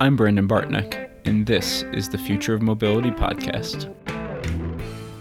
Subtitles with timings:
[0.00, 3.92] I'm Brandon Bartneck, and this is the Future of Mobility podcast.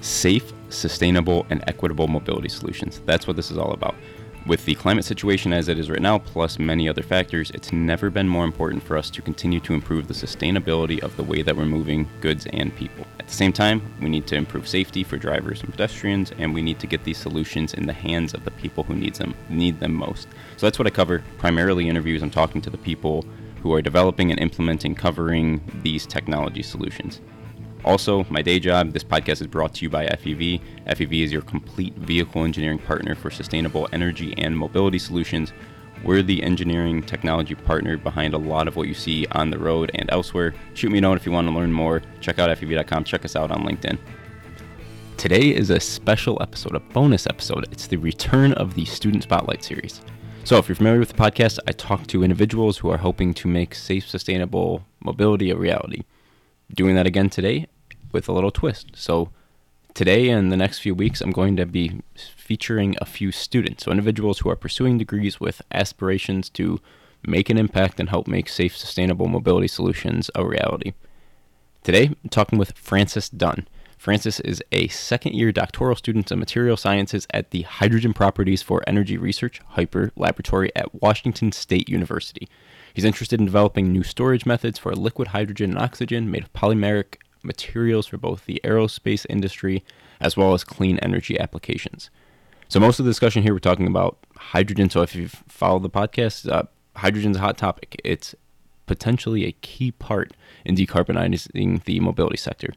[0.02, 3.02] Safe, sustainable, and equitable mobility solutions.
[3.08, 3.96] That's what this is all about.
[4.46, 8.12] With the climate situation as it is right now, plus many other factors, it's never
[8.12, 11.58] been more important for us to continue to improve the sustainability of the way that
[11.58, 13.08] we're moving goods and people.
[13.20, 16.62] At the same time, we need to improve safety for drivers and pedestrians, and we
[16.62, 19.80] need to get these solutions in the hands of the people who needs them need
[19.80, 20.28] them most.
[20.56, 21.24] So that's what I cover.
[21.40, 22.22] Primarily interviews.
[22.22, 23.26] I'm talking to the people
[23.62, 27.22] who are developing and implementing covering these technology solutions.
[27.86, 30.62] Also, my day job, this podcast is brought to you by FEV.
[30.88, 35.54] FEV is your complete vehicle engineering partner for sustainable energy and mobility solutions.
[36.04, 39.92] We're the engineering technology partner behind a lot of what you see on the road
[39.96, 40.54] and elsewhere.
[40.74, 42.02] Shoot me a note if you want to learn more.
[42.20, 43.04] Check out FEV.com.
[43.04, 43.98] Check us out on LinkedIn.
[45.18, 47.68] Today is a special episode, a bonus episode.
[47.72, 50.02] It's the return of the Student Spotlight series.
[50.48, 53.50] So, if you're familiar with the podcast, I talk to individuals who are hoping to
[53.50, 56.04] make safe, sustainable mobility a reality.
[56.74, 57.68] Doing that again today
[58.14, 58.92] with a little twist.
[58.94, 59.30] So
[59.94, 63.92] today and the next few weeks, I'm going to be featuring a few students, so
[63.92, 66.80] individuals who are pursuing degrees with aspirations to
[67.28, 70.94] make an impact and help make safe, sustainable mobility solutions a reality.
[71.84, 73.68] Today, I'm talking with Francis Dunn.
[73.98, 78.84] Francis is a second year doctoral student in material sciences at the Hydrogen Properties for
[78.86, 82.48] Energy Research HYPER Laboratory at Washington State University.
[82.94, 87.18] He's interested in developing new storage methods for liquid hydrogen and oxygen made of polymeric
[87.44, 89.84] materials for both the aerospace industry
[90.20, 92.10] as well as clean energy applications.
[92.70, 94.90] So, most of the discussion here, we're talking about hydrogen.
[94.90, 96.64] So, if you've followed the podcast, uh,
[96.98, 98.00] hydrogen's a hot topic.
[98.04, 98.36] It's
[98.86, 100.34] potentially a key part
[100.66, 102.74] in decarbonizing the mobility sector,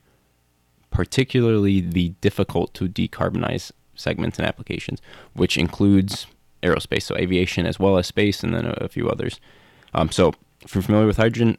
[0.90, 5.00] particularly the difficult to decarbonize segments and applications,
[5.34, 6.26] which includes
[6.62, 9.40] aerospace, so aviation as well as space, and then a, a few others.
[9.94, 11.56] Um, so, if you're familiar with hydrogen,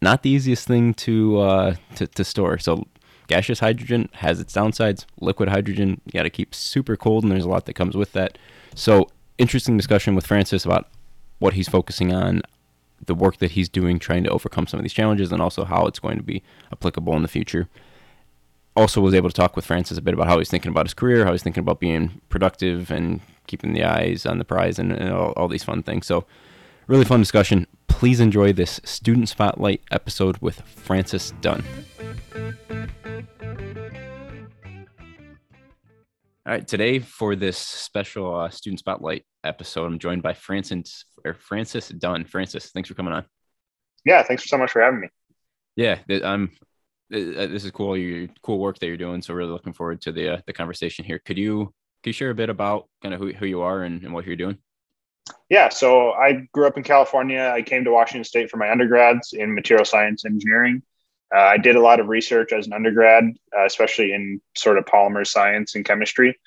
[0.00, 2.58] not the easiest thing to uh, to, to store.
[2.58, 2.86] So
[3.28, 5.04] gaseous hydrogen has its downsides.
[5.20, 8.12] Liquid hydrogen, you got to keep super cold, and there's a lot that comes with
[8.12, 8.38] that.
[8.74, 10.88] So interesting discussion with Francis about
[11.38, 12.42] what he's focusing on,
[13.04, 15.86] the work that he's doing, trying to overcome some of these challenges, and also how
[15.86, 16.42] it's going to be
[16.72, 17.68] applicable in the future.
[18.76, 20.94] Also, was able to talk with Francis a bit about how he's thinking about his
[20.94, 24.92] career, how he's thinking about being productive and keeping the eyes on the prize, and,
[24.92, 26.06] and all, all these fun things.
[26.06, 26.26] So,
[26.86, 27.66] really fun discussion
[27.96, 31.64] please enjoy this Student Spotlight episode with Francis Dunn.
[36.44, 41.32] All right, today for this special uh, Student Spotlight episode, I'm joined by Francis or
[41.32, 42.26] Francis Dunn.
[42.26, 43.24] Francis, thanks for coming on.
[44.04, 45.08] Yeah, thanks so much for having me.
[45.74, 46.50] Yeah, I'm.
[47.12, 47.96] Uh, this is cool.
[47.96, 49.22] You cool work that you're doing.
[49.22, 51.20] So really looking forward to the uh, the conversation here.
[51.20, 51.72] Could you
[52.02, 54.26] could you share a bit about kind of who, who you are and, and what
[54.26, 54.58] you're doing?
[55.48, 57.52] Yeah, so I grew up in California.
[57.52, 60.82] I came to Washington State for my undergrads in material science engineering.
[61.34, 63.24] Uh, I did a lot of research as an undergrad,
[63.56, 66.38] uh, especially in sort of polymer science and chemistry.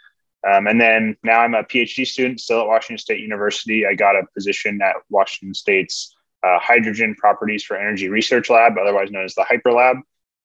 [0.49, 3.85] Um, and then now I'm a PhD student still at Washington State University.
[3.85, 9.11] I got a position at Washington State's uh, Hydrogen Properties for Energy Research Lab, otherwise
[9.11, 9.97] known as the HYPER Lab.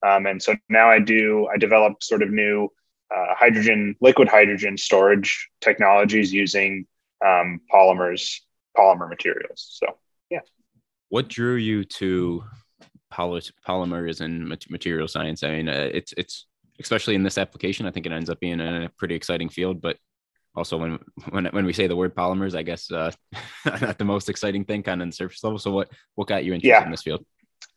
[0.04, 2.68] Um, and so now I do, I develop sort of new
[3.14, 6.86] uh, hydrogen, liquid hydrogen storage technologies using
[7.24, 8.40] um, polymers,
[8.76, 9.78] polymer materials.
[9.80, 9.86] So,
[10.30, 10.40] yeah.
[11.08, 12.44] What drew you to
[13.10, 15.42] poly- polymers and material science?
[15.42, 16.46] I mean, uh, it's it's
[16.80, 17.86] especially in this application.
[17.86, 19.96] I think it ends up being a pretty exciting field, but
[20.56, 20.98] also when
[21.30, 23.12] when when we say the word polymers, I guess uh,
[23.80, 25.58] not the most exciting thing, kind of on the surface level.
[25.58, 26.84] So, what what got you interested yeah.
[26.84, 27.24] in this field?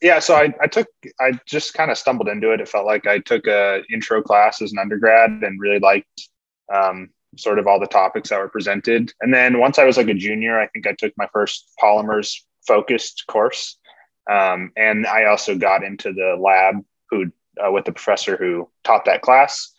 [0.02, 0.88] Yeah, so I, I took
[1.20, 2.62] I just kind of stumbled into it.
[2.62, 6.30] It felt like I took a intro class as an undergrad and really liked
[6.74, 9.12] um, sort of all the topics that were presented.
[9.22, 12.36] And then once I was like a junior, I think I took my first polymers
[12.68, 13.78] focused course.
[14.30, 17.32] Um, and I also got into the lab who
[17.66, 19.74] uh, with the professor who taught that class.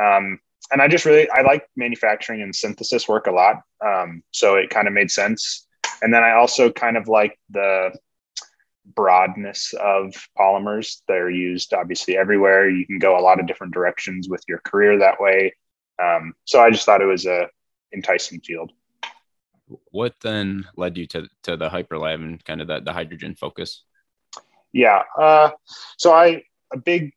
[0.00, 0.40] Um,
[0.72, 3.62] and I just really I like manufacturing and synthesis work a lot.
[3.84, 5.66] Um, so it kind of made sense.
[6.00, 7.92] And then I also kind of like the
[8.94, 11.02] broadness of polymers.
[11.08, 12.68] They're used obviously everywhere.
[12.68, 15.54] You can go a lot of different directions with your career that way.
[16.02, 17.48] Um, so I just thought it was a
[17.92, 18.72] enticing field.
[19.90, 23.34] What then led you to to the hyper lab and kind of the, the hydrogen
[23.34, 23.84] focus?
[24.72, 25.50] Yeah, uh,
[25.96, 26.42] so I
[26.72, 27.12] a big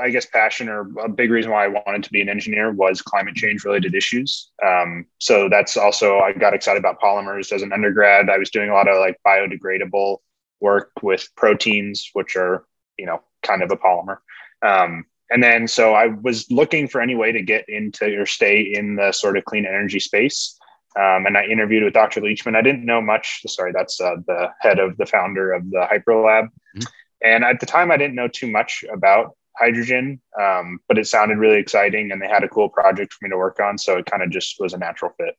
[0.00, 3.02] I guess passion or a big reason why I wanted to be an engineer was
[3.02, 4.50] climate change related issues.
[4.64, 8.30] Um, so that's also I got excited about polymers as an undergrad.
[8.30, 10.18] I was doing a lot of like biodegradable
[10.62, 12.64] work with proteins, which are
[12.98, 14.18] you know kind of a polymer.
[14.62, 18.60] Um, and then so I was looking for any way to get into or stay
[18.60, 20.58] in the sort of clean energy space.
[20.94, 22.20] Um, and I interviewed with Dr.
[22.20, 22.54] Leachman.
[22.54, 23.42] I didn't know much.
[23.46, 26.46] Sorry, that's uh, the head of the founder of the Hyper Lab.
[26.76, 26.82] Mm-hmm.
[27.22, 31.38] and at the time, I didn't know too much about hydrogen, um, but it sounded
[31.38, 33.78] really exciting, and they had a cool project for me to work on.
[33.78, 35.34] So it kind of just was a natural fit.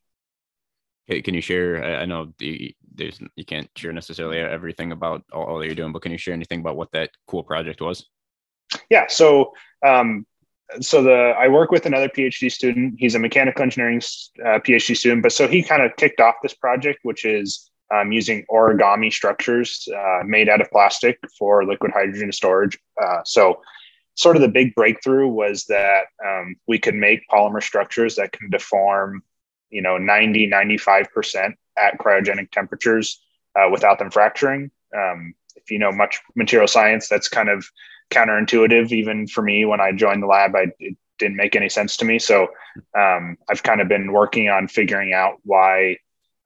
[1.06, 1.84] Hey, can you share?
[1.84, 5.92] I know the, there's you can't share necessarily everything about all, all, that you're doing,
[5.92, 8.06] but can you share anything about what that cool project was?
[8.90, 9.08] Yeah.
[9.08, 9.54] So
[9.86, 10.26] um,
[10.82, 12.96] so the I work with another PhD student.
[12.98, 14.02] He's a mechanical engineering
[14.44, 18.12] uh, PhD student, but so he kind of kicked off this project, which is um,
[18.12, 22.78] using origami structures uh, made out of plastic for liquid hydrogen storage.
[23.02, 23.62] Uh, so,
[24.16, 28.50] sort of the big breakthrough was that um, we could make polymer structures that can
[28.50, 29.24] deform,
[29.70, 33.22] you know, 90, 95% at cryogenic temperatures
[33.56, 34.72] uh, without them fracturing.
[34.96, 37.66] Um, if you know much material science, that's kind of
[38.12, 40.56] counterintuitive, even for me when I joined the lab.
[40.56, 42.20] I, it didn't make any sense to me.
[42.20, 42.48] So,
[42.98, 45.98] um, I've kind of been working on figuring out why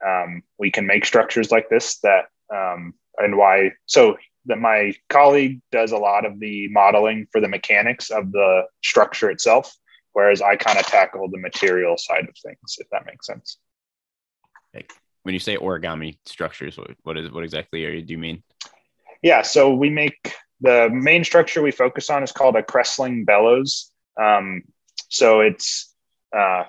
[0.05, 5.61] um, we can make structures like this that um, and why so that my colleague
[5.71, 9.75] does a lot of the modeling for the mechanics of the structure itself
[10.13, 13.57] whereas i kind of tackle the material side of things if that makes sense
[15.27, 18.41] when you say origami structures what, what is what exactly are you, do you mean
[19.21, 23.91] yeah so we make the main structure we focus on is called a Kresling bellows
[24.19, 24.63] um,
[25.09, 25.93] so it's
[26.35, 26.63] uh,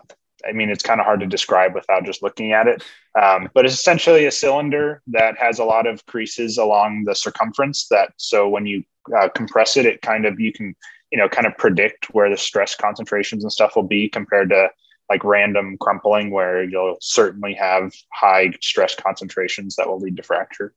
[0.47, 2.85] I mean, it's kind of hard to describe without just looking at it.
[3.21, 7.89] Um, but it's essentially a cylinder that has a lot of creases along the circumference.
[7.91, 8.85] That so when you
[9.17, 10.75] uh, compress it, it kind of you can
[11.11, 14.69] you know kind of predict where the stress concentrations and stuff will be compared to
[15.09, 20.75] like random crumpling, where you'll certainly have high stress concentrations that will lead to fracture.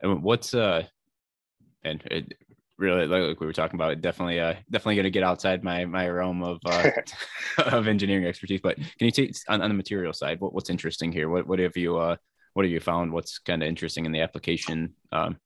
[0.00, 0.84] And what's uh,
[1.84, 2.34] and it,
[2.80, 6.08] really like we were talking about definitely uh definitely going to get outside my my
[6.08, 6.90] realm of uh
[7.66, 11.12] of engineering expertise but can you take on, on the material side what, what's interesting
[11.12, 12.16] here what what have you uh
[12.54, 15.36] what have you found what's kind of interesting in the application um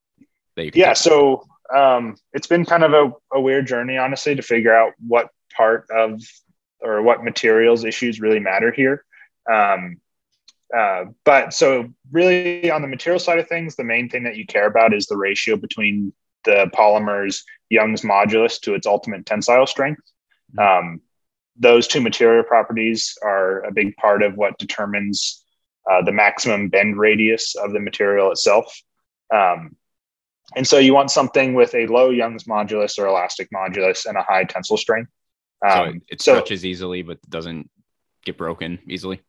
[0.55, 0.97] that you yeah take?
[0.97, 1.45] so
[1.75, 5.87] um it's been kind of a, a weird journey honestly to figure out what part
[5.91, 6.23] of
[6.81, 9.05] or what materials issues really matter here
[9.51, 9.97] um
[10.75, 14.47] uh, but so really on the material side of things the main thing that you
[14.47, 16.13] care about is the ratio between
[16.45, 20.03] the polymer's Young's modulus to its ultimate tensile strength.
[20.57, 20.89] Mm-hmm.
[20.89, 21.01] Um,
[21.57, 25.45] those two material properties are a big part of what determines
[25.91, 28.81] uh, the maximum bend radius of the material itself.
[29.33, 29.77] Um,
[30.57, 34.23] and so you want something with a low Young's modulus or elastic modulus and a
[34.23, 35.11] high tensile strength.
[35.67, 37.71] Um, so it stretches so, easily, but doesn't
[38.25, 39.21] get broken easily.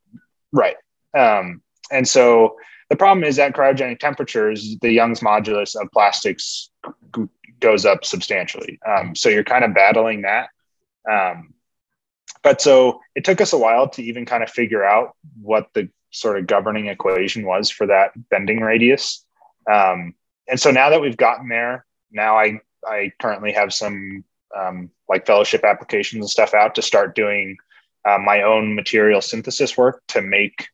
[0.52, 0.76] Right.
[1.14, 1.62] Um,
[1.92, 2.58] and so
[2.90, 6.70] the problem is at cryogenic temperatures, the Young's modulus of plastics
[7.60, 8.80] goes up substantially.
[8.86, 10.50] Um, so you're kind of battling that.
[11.10, 11.54] Um,
[12.44, 15.90] but so it took us a while to even kind of figure out what the
[16.12, 19.26] sort of governing equation was for that bending radius.
[19.72, 20.14] Um,
[20.48, 24.24] and so now that we've gotten there, now I I currently have some
[24.58, 27.58] um, like fellowship applications and stuff out to start doing
[28.06, 30.68] uh, my own material synthesis work to make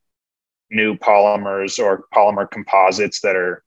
[0.69, 3.63] new polymers or polymer composites that are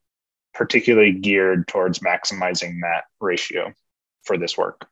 [0.54, 3.72] particularly geared towards maximizing that ratio
[4.24, 4.86] for this work.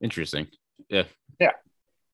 [0.00, 0.46] Interesting.
[0.88, 1.04] Yeah.
[1.40, 1.52] Yeah.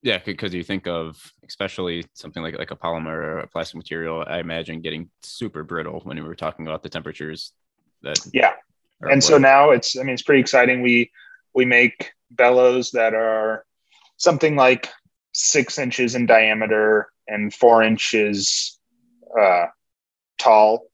[0.03, 4.25] Yeah, because you think of especially something like like a polymer or a plastic material,
[4.27, 7.53] I imagine getting super brittle when we were talking about the temperatures
[8.03, 8.55] that Yeah.
[9.03, 10.83] And so now it's I mean it's pretty exciting.
[10.83, 11.11] We
[11.55, 13.65] we make bellows that are
[14.17, 14.89] something like
[15.33, 18.79] six inches in diameter and four inches
[19.39, 19.67] uh,
[20.39, 20.87] tall.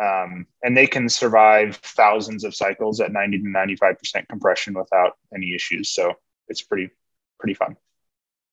[0.00, 5.54] Um, and they can survive thousands of cycles at 90 to 95% compression without any
[5.54, 5.90] issues.
[5.90, 6.14] So
[6.48, 6.90] it's pretty,
[7.38, 7.76] pretty fun.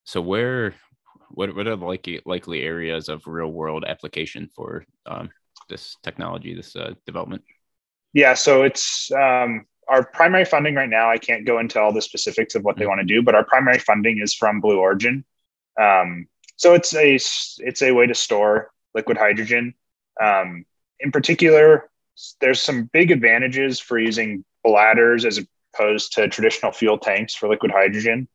[0.05, 0.73] So where,
[1.29, 5.31] what, what are the likely, likely areas of real world application for um,
[5.67, 7.43] this technology, this uh, development?
[8.13, 11.09] Yeah, so it's um, our primary funding right now.
[11.09, 12.89] I can't go into all the specifics of what they mm-hmm.
[12.89, 15.23] want to do, but our primary funding is from Blue Origin.
[15.79, 19.73] Um, so it's a it's a way to store liquid hydrogen.
[20.21, 20.65] Um,
[20.99, 21.89] in particular,
[22.41, 25.39] there's some big advantages for using bladders as
[25.73, 28.27] opposed to traditional fuel tanks for liquid hydrogen.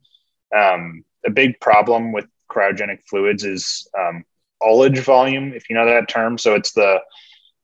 [0.55, 4.25] Um, a big problem with cryogenic fluids is um,
[4.63, 6.39] ullage volume, if you know that term.
[6.39, 7.01] So it's the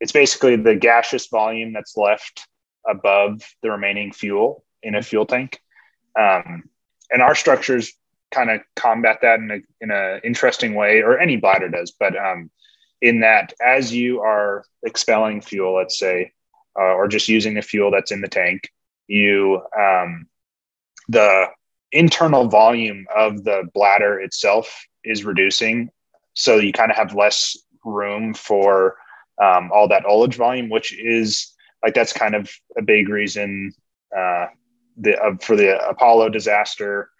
[0.00, 2.47] it's basically the gaseous volume that's left
[2.88, 5.61] above the remaining fuel in a fuel tank.
[6.19, 6.64] Um,
[7.11, 7.93] and our structures
[8.31, 11.93] kind of combat that in a in a interesting way, or any bladder does.
[11.93, 12.50] But um,
[13.00, 16.33] in that, as you are expelling fuel, let's say,
[16.79, 18.71] uh, or just using the fuel that's in the tank,
[19.07, 20.26] you um,
[21.09, 21.47] the
[21.93, 25.91] internal volume of the bladder itself is reducing,
[26.33, 28.97] so you kind of have less room for
[29.41, 31.53] um, all that ullage volume, which is
[31.85, 33.73] like that's kind of a big reason
[34.17, 34.47] uh,
[34.97, 37.11] the uh, for the Apollo disaster.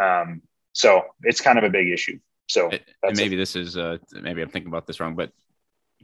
[0.00, 2.18] Um, so it's kind of a big issue.
[2.48, 2.70] So
[3.02, 5.30] and maybe this is uh, maybe I'm thinking about this wrong, but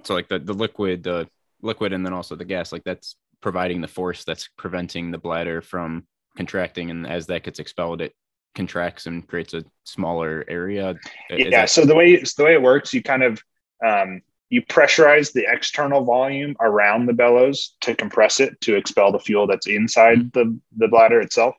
[0.04, 1.26] so like the the liquid uh,
[1.60, 5.60] liquid and then also the gas like that's providing the force that's preventing the bladder
[5.60, 6.06] from
[6.36, 8.14] contracting, and as that gets expelled, it
[8.54, 10.94] contracts and creates a smaller area.
[11.30, 11.50] Is yeah.
[11.50, 13.42] That- so the way the way it works, you kind of
[13.84, 19.18] um, you pressurize the external volume around the bellows to compress it to expel the
[19.18, 20.38] fuel that's inside mm-hmm.
[20.38, 21.56] the, the bladder itself.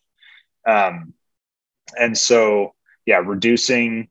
[0.65, 1.13] Um,
[1.97, 2.73] and so,
[3.05, 4.09] yeah, reducing,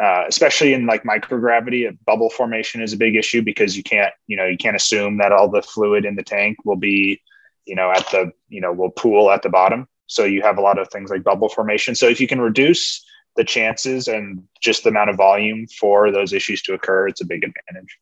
[0.00, 4.36] uh, especially in like microgravity, bubble formation is a big issue because you can't, you
[4.36, 7.20] know, you can't assume that all the fluid in the tank will be,
[7.64, 9.88] you know, at the, you know, will pool at the bottom.
[10.06, 11.96] So you have a lot of things like bubble formation.
[11.96, 13.04] So if you can reduce
[13.36, 17.26] the chances and just the amount of volume for those issues to occur, it's a
[17.26, 17.98] big advantage.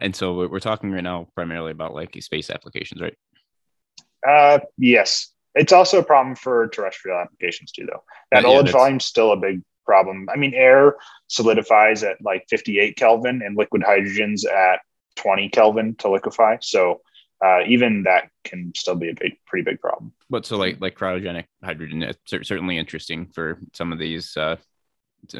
[0.00, 3.16] And so we're talking right now primarily about like space applications, right?
[4.26, 5.32] Uh, yes.
[5.54, 8.02] It's also a problem for terrestrial applications too, though.
[8.30, 10.28] That yeah, ullage volume still a big problem.
[10.32, 14.80] I mean, air solidifies at like 58 Kelvin and liquid hydrogen's at
[15.16, 16.56] 20 Kelvin to liquefy.
[16.60, 17.00] So
[17.44, 20.12] uh, even that can still be a big, pretty big problem.
[20.28, 24.56] But so like like cryogenic hydrogen, it's certainly interesting for some of these uh,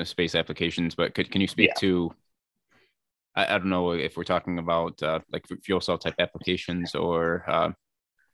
[0.05, 0.95] space applications.
[0.95, 1.81] But could can you speak yeah.
[1.81, 2.15] to?
[3.37, 7.45] I, I, don't know if we're talking about uh, like fuel cell type applications or
[7.47, 7.71] uh,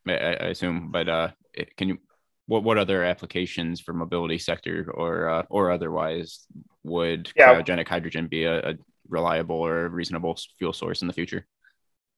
[0.08, 1.28] I, I, assume, but uh,
[1.76, 1.98] can you?
[2.46, 6.46] What what other applications for mobility sector or uh, or otherwise
[6.84, 7.52] would yeah.
[7.52, 8.74] cryogenic hydrogen be a, a
[9.08, 11.44] reliable or reasonable fuel source in the future?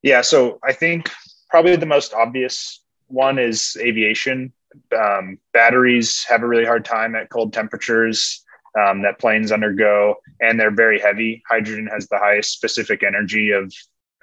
[0.02, 1.10] Yeah, so I think
[1.50, 4.52] probably the most obvious one is aviation.
[4.96, 8.44] Um, batteries have a really hard time at cold temperatures
[8.78, 11.42] um, that planes undergo, and they're very heavy.
[11.48, 13.72] Hydrogen has the highest specific energy of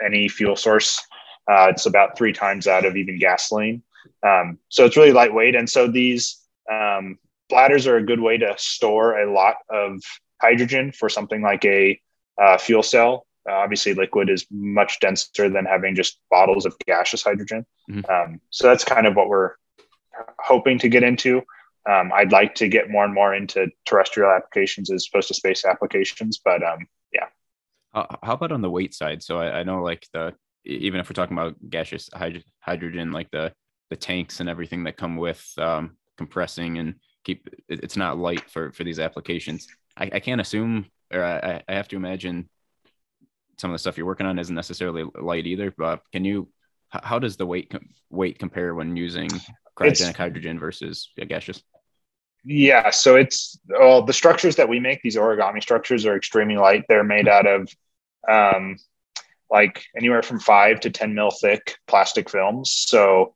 [0.04, 1.02] any fuel source.
[1.50, 3.82] Uh, it's about three times out of even gasoline.
[4.26, 5.56] Um, so it's really lightweight.
[5.56, 6.38] And so these
[6.72, 7.18] um,
[7.50, 10.02] bladders are a good way to store a lot of
[10.42, 12.00] hydrogen for something like a
[12.42, 17.24] uh, fuel cell uh, obviously, liquid is much denser than having just bottles of gaseous
[17.24, 17.66] hydrogen.
[17.90, 18.12] Mm-hmm.
[18.12, 19.52] Um, so that's kind of what we're
[20.40, 21.42] hoping to get into.
[21.90, 25.66] Um, I'd like to get more and more into terrestrial applications as opposed to space
[25.66, 27.28] applications, but um, yeah.
[27.94, 29.22] Uh, how about on the weight side?
[29.22, 30.34] So I, I, know like the
[30.66, 33.54] even if we're talking about gaseous hyd- hydrogen, like the
[33.92, 38.72] the tanks and everything that come with um, compressing and keep it's not light for
[38.72, 39.68] for these applications.
[39.96, 42.50] I, I can't assume, or I, I have to imagine
[43.58, 45.72] some of the stuff you're working on isn't necessarily light either.
[45.72, 46.50] But can you?
[46.90, 47.74] How does the weight
[48.10, 49.30] weight compare when using
[49.78, 51.62] cryogenic it's, hydrogen versus gaseous?
[52.44, 55.02] Yeah, so it's well the structures that we make.
[55.02, 56.86] These origami structures are extremely light.
[56.88, 57.70] They're made out of
[58.30, 58.78] um,
[59.50, 62.72] like anywhere from five to ten mil thick plastic films.
[62.72, 63.36] So,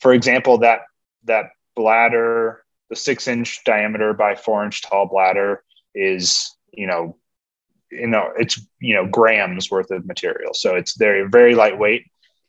[0.00, 0.82] for example, that
[1.24, 7.16] that bladder, the six inch diameter by four inch tall bladder, is you know
[7.90, 10.54] you know it's you know grams worth of material.
[10.54, 12.06] So it's very very lightweight.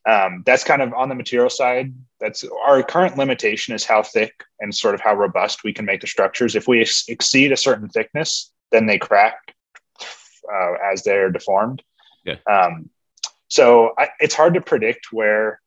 [0.07, 1.93] Um, that's kind of on the material side.
[2.19, 6.01] That's our current limitation is how thick and sort of how robust we can make
[6.01, 6.55] the structures.
[6.55, 9.53] If we ex- exceed a certain thickness then they crack
[10.01, 11.83] uh, as they're deformed.
[12.25, 12.37] Yeah.
[12.49, 12.89] Um,
[13.47, 15.61] so I, it's hard to predict where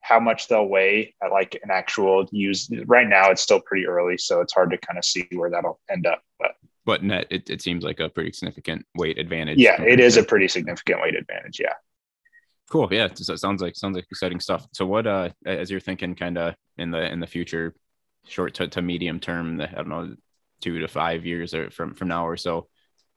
[0.00, 2.68] how much they'll weigh at like an actual use.
[2.86, 5.80] Right now it's still pretty early so it's hard to kind of see where that'll
[5.90, 6.52] end up but
[6.84, 9.58] but net it, it seems like a pretty significant weight advantage.
[9.58, 11.60] Yeah, it is a pretty significant weight advantage.
[11.60, 11.74] Yeah.
[12.70, 12.88] Cool.
[12.90, 13.08] Yeah.
[13.14, 14.66] So it sounds like sounds like exciting stuff.
[14.72, 17.74] So what uh as you're thinking kind of in the in the future,
[18.26, 20.14] short to, to medium term, the, I don't know,
[20.60, 22.68] two to five years or from from now or so,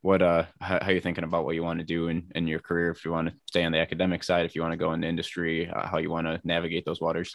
[0.06, 2.60] what uh how, how you thinking about what you want to do in, in your
[2.60, 4.92] career if you want to stay on the academic side if you want to go
[4.92, 7.34] into industry uh, how you want to navigate those waters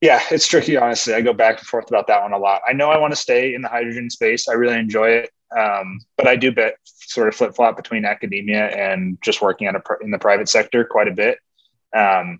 [0.00, 2.72] yeah it's tricky honestly i go back and forth about that one a lot i
[2.72, 6.26] know i want to stay in the hydrogen space i really enjoy it um, but
[6.26, 10.10] I do bet sort of flip flop between academia and just working at a, in
[10.10, 11.38] the private sector quite a bit.
[11.94, 12.38] Um,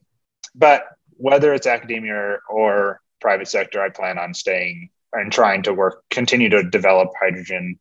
[0.55, 0.85] but
[1.17, 6.05] whether it's academia or, or, private sector, I plan on staying and trying to work,
[6.09, 7.79] continue to develop hydrogen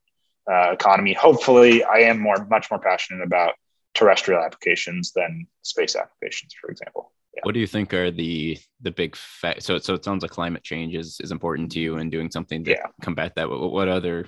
[0.52, 1.14] uh, economy.
[1.14, 3.54] Hopefully, I am more, much more passionate about
[3.94, 7.14] terrestrial applications than space applications, for example.
[7.36, 7.42] Yeah.
[7.44, 10.64] What do you think are the the big fa- so so it sounds like climate
[10.64, 12.88] change is, is important to you and doing something to yeah.
[13.02, 13.50] combat that.
[13.50, 14.26] What, what other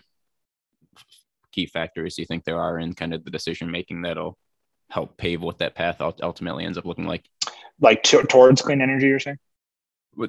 [1.52, 4.38] key factors do you think there are in kind of the decision making that'll
[4.90, 7.26] help pave what that path ultimately ends up looking like?
[7.80, 9.38] Like t- towards clean energy, you're saying?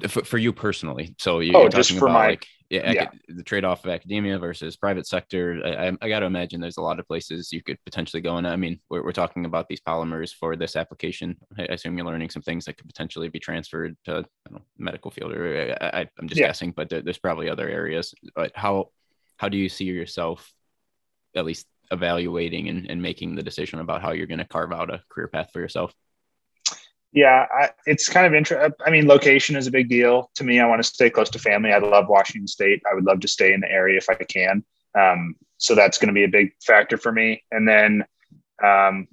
[0.07, 1.15] For, for you personally.
[1.19, 3.09] So oh, you're oh, just for my, like, yeah, yeah.
[3.27, 5.61] the trade-off of academia versus private sector.
[5.63, 8.37] I, I, I got to imagine there's a lot of places you could potentially go
[8.37, 8.45] in.
[8.45, 11.35] I mean, we're, we're talking about these polymers for this application.
[11.59, 15.33] I assume you're learning some things that could potentially be transferred to know, medical field,
[15.33, 16.47] or I, am just yeah.
[16.47, 18.15] guessing, but there, there's probably other areas.
[18.35, 18.89] But how
[19.37, 20.53] how do you see yourself,
[21.35, 24.93] at least evaluating and, and making the decision about how you're going to carve out
[24.93, 25.93] a career path for yourself?
[27.11, 28.71] Yeah, I, it's kind of interesting.
[28.85, 30.59] I mean, location is a big deal to me.
[30.59, 31.71] I want to stay close to family.
[31.71, 32.81] I love Washington State.
[32.89, 34.63] I would love to stay in the area if I can.
[34.99, 37.43] Um, so that's going to be a big factor for me.
[37.51, 38.03] And then,
[38.63, 39.07] um,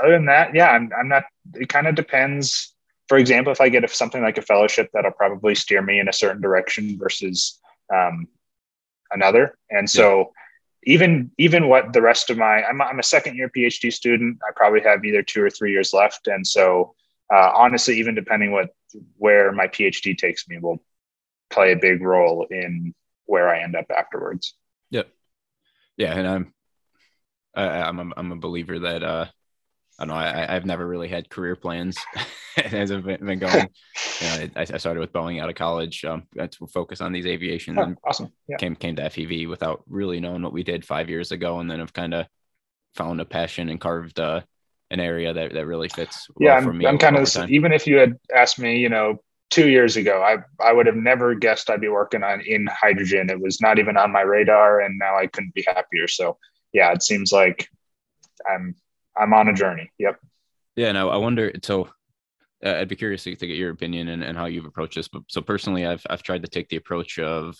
[0.00, 1.24] other than that, yeah, I'm, I'm not.
[1.54, 2.74] It kind of depends.
[3.08, 6.08] For example, if I get if something like a fellowship, that'll probably steer me in
[6.08, 7.58] a certain direction versus
[7.94, 8.28] um,
[9.12, 9.56] another.
[9.70, 10.18] And so.
[10.18, 10.24] Yeah
[10.86, 14.38] even even what the rest of my I'm, I'm a second year phd student.
[14.48, 16.28] I probably have either two or three years left.
[16.28, 16.94] And so
[17.32, 18.70] uh, honestly even depending what
[19.18, 20.82] where my phd takes me will
[21.50, 22.94] play a big role in
[23.26, 24.54] where i end up afterwards.
[24.90, 25.08] Yep.
[25.96, 26.54] Yeah and i'm
[27.54, 29.26] I, i'm a, I'm a believer that uh
[29.98, 30.20] I don't know.
[30.20, 31.96] I, I've never really had career plans
[32.56, 33.68] as I've been going.
[34.20, 37.26] You know, I, I, started with Boeing out of college um, to focus on these
[37.26, 37.78] aviation.
[37.78, 38.32] Oh, and awesome.
[38.48, 38.56] Yeah.
[38.56, 41.82] Came came to FEV without really knowing what we did five years ago, and then
[41.82, 42.26] I've kind of
[42.94, 44.40] found a passion and carved uh,
[44.90, 46.28] an area that, that really fits.
[46.34, 49.68] Well yeah, I'm, I'm kind of even if you had asked me, you know, two
[49.68, 53.28] years ago, I I would have never guessed I'd be working on in hydrogen.
[53.28, 56.08] It was not even on my radar, and now I couldn't be happier.
[56.08, 56.38] So
[56.72, 57.68] yeah, it seems like
[58.50, 58.74] I'm
[59.18, 59.90] I'm on a journey.
[59.98, 60.20] Yep.
[60.76, 61.52] Yeah, and I, wonder.
[61.62, 61.88] So,
[62.64, 65.08] uh, I'd be curious to, to get your opinion and, and how you've approached this.
[65.08, 67.56] But so personally, I've I've tried to take the approach of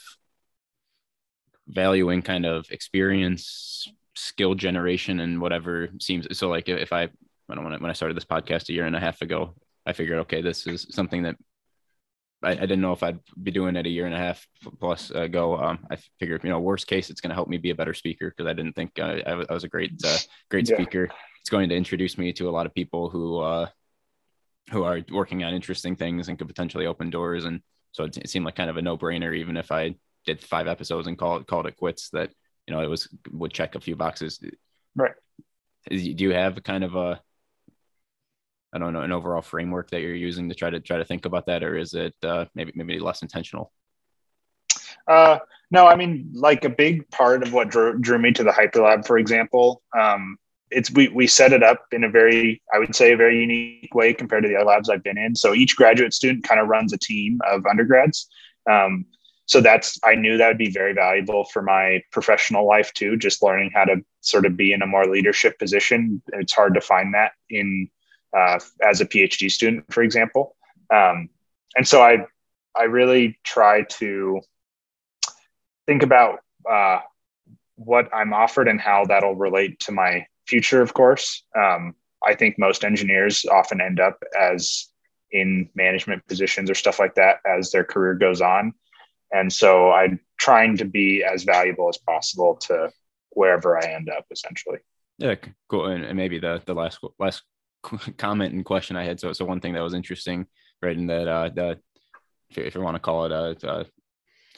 [1.69, 6.27] valuing kind of experience, skill generation, and whatever seems.
[6.39, 7.09] So, like if I I
[7.49, 9.55] wanna when I started this podcast a year and a half ago,
[9.87, 11.37] I figured, okay, this is something that
[12.47, 14.47] I, I, didn't know if I'd be doing it a year and a half
[14.79, 15.57] plus ago.
[15.59, 17.95] Um, I figured, you know, worst case, it's going to help me be a better
[17.95, 20.17] speaker because I didn't think uh, I, was, I, was, a great, uh,
[20.49, 20.77] great yeah.
[20.77, 21.11] speaker
[21.47, 23.69] it's going to introduce me to a lot of people who uh,
[24.73, 27.45] who are working on interesting things and could potentially open doors.
[27.45, 27.61] And
[27.93, 30.67] so it, it seemed like kind of a no brainer, even if I did five
[30.67, 32.11] episodes and called called it quits.
[32.11, 32.33] That
[32.67, 34.41] you know it was would check a few boxes.
[34.97, 35.13] Right.
[35.89, 37.21] Is, do you have kind of a
[38.77, 41.25] I don't know an overall framework that you're using to try to try to think
[41.25, 43.73] about that, or is it uh, maybe maybe less intentional?
[45.09, 45.39] Uh,
[45.71, 49.07] no, I mean, like a big part of what drew, drew me to the Hyperlab,
[49.07, 50.37] for example, um,
[50.71, 53.95] it's we we set it up in a very I would say a very unique
[53.95, 55.35] way compared to the other labs I've been in.
[55.35, 58.29] So each graduate student kind of runs a team of undergrads.
[58.69, 59.07] Um,
[59.47, 63.17] so that's I knew that would be very valuable for my professional life too.
[63.17, 66.21] Just learning how to sort of be in a more leadership position.
[66.33, 67.89] It's hard to find that in
[68.37, 70.57] uh, as a PhD student, for example.
[70.93, 71.31] Um,
[71.75, 72.27] and so I
[72.77, 74.41] I really try to
[75.87, 77.01] think about uh,
[77.77, 81.45] what I'm offered and how that'll relate to my future, of course.
[81.57, 81.95] Um,
[82.25, 84.89] I think most engineers often end up as
[85.31, 88.73] in management positions or stuff like that as their career goes on.
[89.33, 92.91] And so I'm trying to be as valuable as possible to
[93.31, 94.79] wherever I end up essentially.
[95.19, 95.35] Yeah,
[95.69, 95.87] cool.
[95.87, 97.43] And maybe the the last last
[98.17, 99.21] comment and question I had.
[99.21, 100.47] So so one thing that was interesting,
[100.83, 101.79] right, in that uh the
[102.51, 103.87] if you want to call it a, a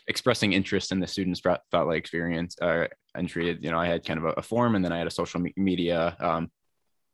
[0.08, 2.86] expressing interest in the students thought like experience uh,
[3.16, 5.10] entry you know i had kind of a, a form and then i had a
[5.10, 6.50] social media um,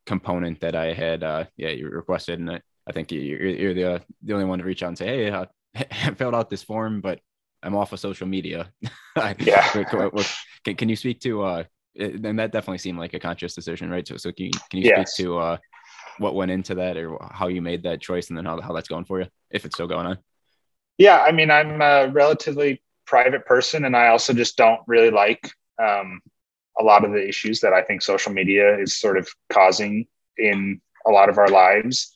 [0.07, 3.95] component that i had uh, yeah you requested and i, I think you're, you're the,
[3.95, 5.47] uh, the only one to reach out and say hey uh,
[5.77, 7.21] i filled out this form but
[7.63, 8.71] i'm off of social media
[9.41, 9.69] yeah
[10.65, 11.65] can, can you speak to uh
[11.97, 14.85] and that definitely seemed like a conscious decision right so, so can you, can you
[14.87, 15.15] yes.
[15.15, 15.57] speak to uh
[16.19, 18.89] what went into that or how you made that choice and then how, how that's
[18.89, 20.19] going for you if it's still going on?
[20.99, 25.51] Yeah i mean i'm a relatively private person and i also just don't really like
[25.83, 26.21] um,
[26.79, 30.07] a lot of the issues that i think social media is sort of causing
[30.39, 32.13] in a lot of our lives.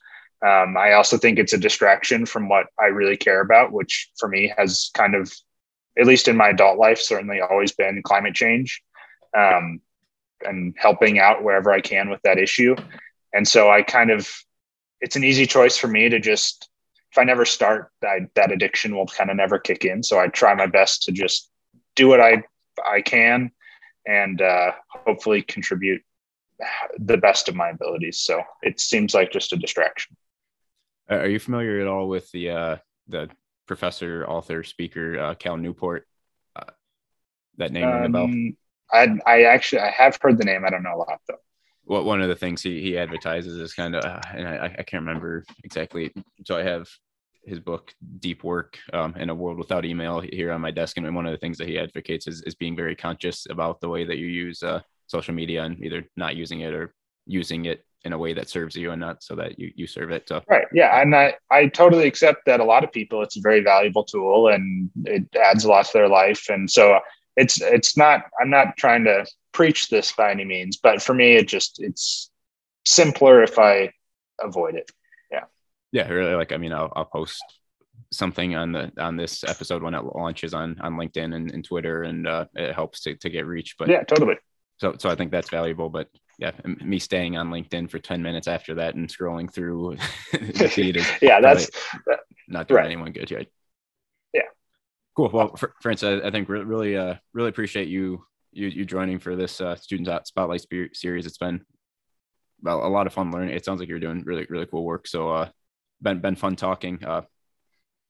[0.47, 4.29] Um, i also think it's a distraction from what i really care about which for
[4.29, 5.33] me has kind of
[5.99, 8.81] at least in my adult life certainly always been climate change
[9.37, 9.81] um,
[10.45, 12.77] and helping out wherever i can with that issue
[13.33, 14.29] and so i kind of
[15.01, 16.69] it's an easy choice for me to just
[17.11, 20.03] if I never start, I, that addiction will kind of never kick in.
[20.03, 21.51] So I try my best to just
[21.97, 22.43] do what I
[22.87, 23.51] I can,
[24.07, 26.03] and uh, hopefully contribute
[26.99, 28.19] the best of my abilities.
[28.19, 30.17] So it seems like just a distraction.
[31.09, 32.77] Are you familiar at all with the uh,
[33.09, 33.31] the
[33.67, 36.07] professor, author, speaker uh, Cal Newport?
[36.55, 36.71] Uh,
[37.57, 38.31] that name um, bell?
[38.93, 40.65] I I actually I have heard the name.
[40.67, 41.41] I don't know a lot though
[41.89, 44.83] what one of the things he, he advertises is kind of uh, and I, I
[44.83, 46.13] can't remember exactly
[46.45, 46.87] so i have
[47.49, 51.15] his book Deep Work um, in a World Without Email here on my desk, and
[51.15, 54.05] one of the things that he advocates is, is being very conscious about the way
[54.05, 56.95] that you use uh, social media and either not using it or
[57.27, 60.11] using it in a way that serves you and not so that you, you serve
[60.11, 60.29] it.
[60.29, 60.43] So.
[60.49, 60.67] Right.
[60.73, 61.01] Yeah.
[61.01, 64.49] And I, I totally accept that a lot of people, it's a very valuable tool
[64.49, 66.49] and it adds a lot to their life.
[66.49, 67.01] And so
[67.37, 69.27] it's, it's not, I'm not trying to
[69.59, 72.31] preach this by any means, but for me, it just, it's
[72.87, 73.93] simpler if I
[74.41, 74.91] avoid it.
[75.31, 75.45] Yeah.
[75.93, 76.09] Yeah.
[76.09, 76.35] Really.
[76.35, 77.43] Like, I mean, I'll, I'll post
[78.11, 82.05] something on the on this episode when it launches on on linkedin and, and twitter
[82.05, 84.35] and uh, it helps to, to get reach but yeah totally
[84.79, 88.47] so so i think that's valuable but yeah, me staying on LinkedIn for 10 minutes
[88.47, 89.97] after that and scrolling through
[90.33, 91.69] the feed is yeah, that's
[92.47, 92.87] not doing right.
[92.87, 93.31] anyone good.
[93.31, 93.49] Right.
[94.33, 94.43] Yeah.
[95.17, 95.31] Cool.
[95.33, 99.61] Well, Francis, I, I think really, uh, really appreciate you, you, you joining for this
[99.61, 101.27] uh, students at Spotlight series.
[101.27, 101.65] It's been
[102.63, 103.55] well, a lot of fun learning.
[103.55, 105.07] It sounds like you're doing really, really cool work.
[105.07, 105.49] So, uh,
[106.03, 107.05] been, been fun talking.
[107.05, 107.23] Uh,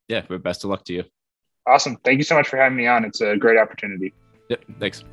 [0.08, 1.04] yeah, but best of luck to you.
[1.66, 1.96] Awesome.
[2.04, 3.04] Thank you so much for having me on.
[3.04, 4.14] It's a great opportunity.
[4.48, 4.64] Yep.
[4.80, 5.04] Thanks.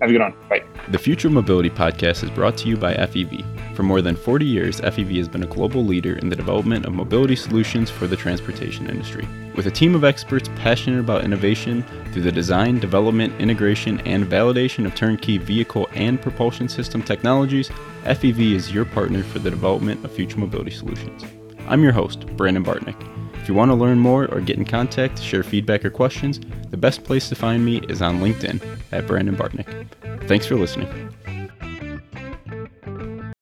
[0.00, 0.34] Have a good one.
[0.48, 0.62] Bye.
[0.90, 3.74] The Future Mobility Podcast is brought to you by FEV.
[3.74, 6.92] For more than 40 years, FEV has been a global leader in the development of
[6.92, 9.26] mobility solutions for the transportation industry.
[9.56, 14.86] With a team of experts passionate about innovation through the design, development, integration, and validation
[14.86, 17.68] of turnkey vehicle and propulsion system technologies,
[18.04, 21.24] FEV is your partner for the development of future mobility solutions.
[21.66, 23.27] I'm your host, Brandon Bartneck.
[23.48, 26.76] If you want to learn more or get in contact, share feedback or questions, the
[26.76, 29.88] best place to find me is on LinkedIn at Brandon Bartneck.
[30.28, 30.86] Thanks for listening.